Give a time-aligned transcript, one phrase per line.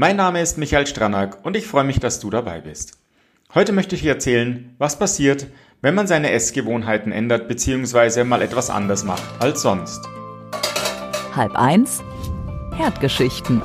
[0.00, 2.96] Mein Name ist Michael Stranack und ich freue mich, dass du dabei bist.
[3.52, 5.48] Heute möchte ich dir erzählen, was passiert,
[5.82, 8.24] wenn man seine Essgewohnheiten ändert bzw.
[8.24, 10.00] mal etwas anders macht als sonst.
[11.36, 12.02] Halb eins.
[12.74, 13.60] Herdgeschichten.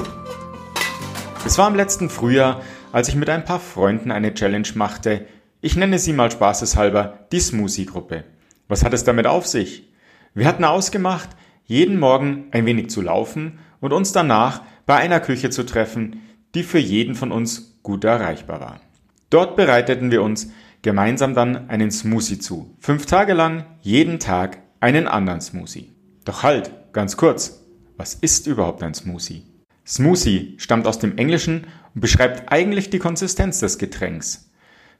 [1.45, 5.25] Es war im letzten Frühjahr, als ich mit ein paar Freunden eine Challenge machte.
[5.61, 8.25] Ich nenne sie mal spaßeshalber die Smoothie-Gruppe.
[8.67, 9.87] Was hat es damit auf sich?
[10.33, 11.29] Wir hatten ausgemacht,
[11.63, 16.21] jeden Morgen ein wenig zu laufen und uns danach bei einer Küche zu treffen,
[16.53, 18.81] die für jeden von uns gut erreichbar war.
[19.29, 22.75] Dort bereiteten wir uns gemeinsam dann einen Smoothie zu.
[22.79, 25.91] Fünf Tage lang, jeden Tag einen anderen Smoothie.
[26.25, 27.63] Doch halt, ganz kurz,
[27.97, 29.43] was ist überhaupt ein Smoothie?
[29.85, 34.49] Smoothie stammt aus dem Englischen und beschreibt eigentlich die Konsistenz des Getränks.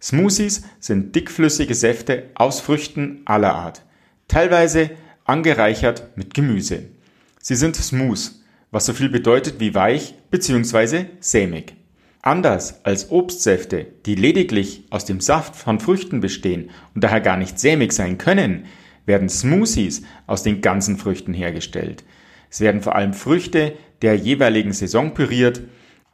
[0.02, 3.84] Smoothies sind dickflüssige Säfte aus Früchten aller Art,
[4.28, 4.92] teilweise
[5.24, 6.84] angereichert mit Gemüse.
[7.42, 8.32] Sie sind smooth,
[8.76, 11.06] was so viel bedeutet wie weich bzw.
[11.22, 11.76] sämig.
[12.22, 17.58] Anders als Obstsäfte, die lediglich aus dem Saft von Früchten bestehen und daher gar nicht
[17.58, 18.66] sämig sein können,
[19.06, 22.04] werden Smoothies aus den ganzen Früchten hergestellt.
[22.50, 25.62] Es werden vor allem Früchte der jeweiligen Saison püriert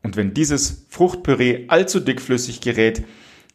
[0.04, 3.04] und wenn dieses Fruchtpüree allzu dickflüssig gerät,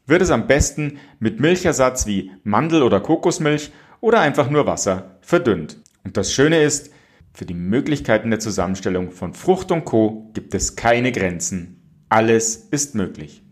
[0.09, 5.77] wird es am besten mit Milchersatz wie Mandel- oder Kokosmilch oder einfach nur Wasser verdünnt.
[6.03, 6.91] Und das Schöne ist,
[7.37, 10.31] für die Möglichkeiten der Zusammenstellung von Frucht und Co.
[10.33, 11.83] gibt es keine Grenzen.
[12.09, 13.43] Alles ist möglich.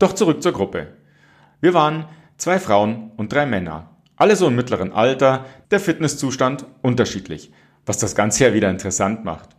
[0.00, 0.96] Doch zurück zur Gruppe.
[1.60, 2.06] Wir waren
[2.38, 3.96] zwei Frauen und drei Männer.
[4.16, 7.52] Alle so im mittleren Alter, der Fitnesszustand unterschiedlich,
[7.86, 9.50] was das Ganze ja wieder interessant macht.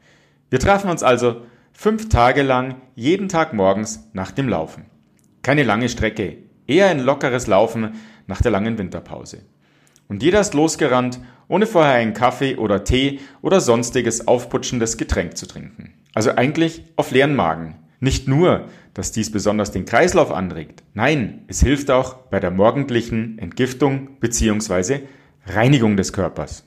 [0.50, 4.88] Wir trafen uns also fünf Tage lang jeden Tag morgens nach dem Laufen.
[5.44, 7.96] Keine lange Strecke, eher ein lockeres Laufen
[8.28, 9.46] nach der langen Winterpause.
[10.10, 15.46] Und jeder ist losgerannt, ohne vorher einen Kaffee oder Tee oder sonstiges aufputschendes Getränk zu
[15.46, 15.94] trinken.
[16.14, 17.76] Also eigentlich auf leeren Magen.
[18.00, 23.38] Nicht nur, dass dies besonders den Kreislauf anregt, nein, es hilft auch bei der morgendlichen
[23.38, 25.02] Entgiftung bzw.
[25.46, 26.64] Reinigung des Körpers.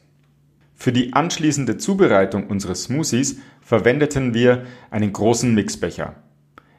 [0.75, 6.17] Für die anschließende Zubereitung unseres Smoothies verwendeten wir einen großen Mixbecher.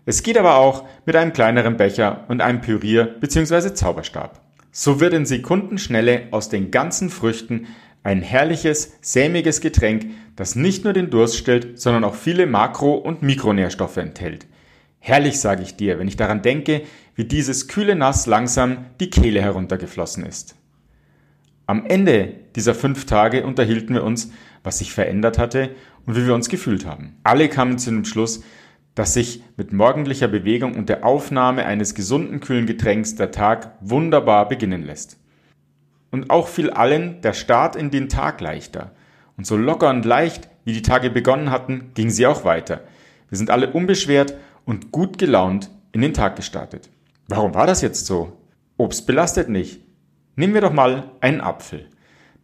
[0.05, 3.73] Es geht aber auch mit einem kleineren Becher und einem Pürier- bzw.
[3.73, 4.41] Zauberstab.
[4.71, 7.67] So wird in Sekundenschnelle aus den ganzen Früchten
[8.05, 10.05] ein herrliches, sämiges Getränk,
[10.35, 14.45] das nicht nur den Durst stillt, sondern auch viele Makro- und Mikronährstoffe enthält.
[14.99, 16.83] Herrlich, sage ich dir, wenn ich daran denke,
[17.15, 20.55] wie dieses kühle Nass langsam die Kehle heruntergeflossen ist.
[21.65, 24.31] Am Ende dieser fünf Tage unterhielten wir uns,
[24.63, 25.71] was sich verändert hatte
[26.05, 27.17] und wie wir uns gefühlt haben.
[27.23, 28.43] Alle kamen zu dem Schluss,
[28.93, 34.47] dass sich mit morgendlicher Bewegung und der Aufnahme eines gesunden kühlen Getränks der Tag wunderbar
[34.47, 35.17] beginnen lässt.
[36.15, 38.91] Und auch fiel allen der Start in den Tag leichter.
[39.35, 42.85] Und so locker und leicht, wie die Tage begonnen hatten, ging sie auch weiter.
[43.27, 44.33] Wir sind alle unbeschwert
[44.63, 46.89] und gut gelaunt in den Tag gestartet.
[47.27, 48.31] Warum war das jetzt so?
[48.77, 49.81] Obst belastet nicht.
[50.37, 51.89] Nehmen wir doch mal einen Apfel.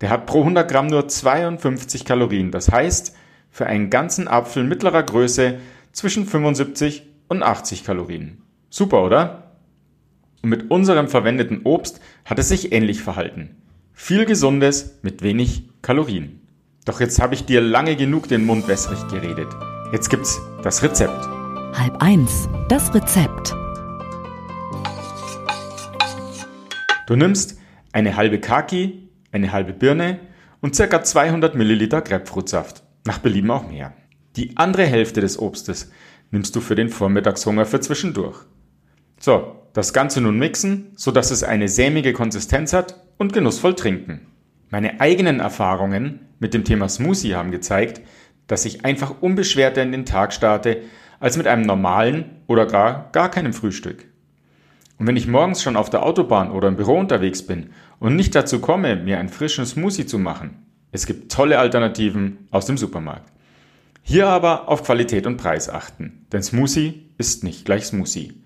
[0.02, 2.52] Der hat pro 100 Gramm nur 52 Kalorien.
[2.52, 3.16] Das heißt,
[3.50, 5.60] für einen ganzen Apfel mittlerer Größe
[5.94, 8.42] zwischen 75 und 80 Kalorien.
[8.70, 9.51] Super, oder?
[10.42, 13.58] Und mit unserem verwendeten Obst hat es sich ähnlich verhalten.
[13.94, 16.42] Viel Gesundes mit wenig Kalorien.
[16.86, 19.48] Doch jetzt habe ich dir lange genug den Mund wässrig geredet.
[19.92, 21.28] Jetzt gibt's das Rezept.
[21.78, 22.50] Halb eins.
[22.70, 23.54] Das Rezept.
[27.06, 27.60] Du nimmst
[27.92, 30.20] eine halbe Kaki, eine halbe Birne
[30.62, 31.04] und ca.
[31.04, 32.84] 200 Milliliter Grapefruitsaft.
[33.06, 33.94] Nach Belieben auch mehr.
[34.36, 35.92] Die andere Hälfte des Obstes
[36.32, 38.38] nimmst du für den Vormittagshunger für zwischendurch.
[39.20, 44.28] So, das Ganze nun mixen, sodass es eine sämige Konsistenz hat und genussvoll trinken.
[44.70, 48.02] Meine eigenen Erfahrungen mit dem Thema Smoothie haben gezeigt,
[48.48, 50.82] dass ich einfach unbeschwerter in den Tag starte
[51.20, 54.06] als mit einem normalen oder gar gar keinem Frühstück.
[54.98, 58.36] Und wenn ich morgens schon auf der Autobahn oder im Büro unterwegs bin und nicht
[58.36, 63.32] dazu komme, mir einen frischen Smoothie zu machen, es gibt tolle Alternativen aus dem Supermarkt.
[64.04, 68.41] Hier aber auf Qualität und Preis achten, denn Smoothie ist nicht gleich Smoothie.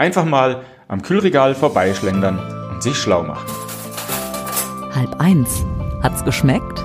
[0.00, 2.38] Einfach mal am Kühlregal vorbeischlendern
[2.70, 3.46] und sich schlau machen.
[4.94, 5.62] Halb eins.
[6.02, 6.82] Hat's geschmeckt?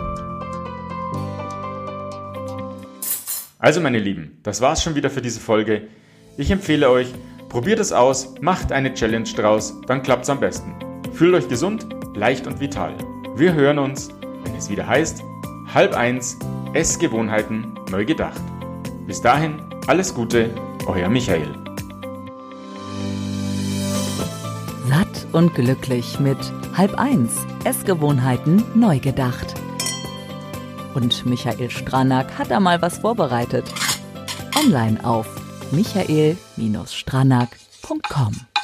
[3.58, 5.84] Also meine Lieben, das war's schon wieder für diese Folge.
[6.36, 7.14] Ich empfehle euch,
[7.48, 10.76] probiert es aus, macht eine Challenge draus, dann klappt's am besten.
[11.14, 12.96] Fühlt euch gesund, leicht und vital.
[13.38, 14.10] Wir hören uns,
[14.44, 15.24] wenn es wieder heißt,
[15.74, 16.38] halb eins,
[16.74, 18.42] Essgewohnheiten neu gedacht.
[19.08, 20.50] Bis dahin, alles Gute,
[20.86, 21.65] euer Michael.
[25.32, 26.38] Und glücklich mit
[26.76, 29.54] halb eins, Essgewohnheiten neu gedacht.
[30.94, 33.66] Und Michael Stranak hat da mal was vorbereitet.
[34.56, 35.28] Online auf
[35.72, 38.55] michael-stranak.com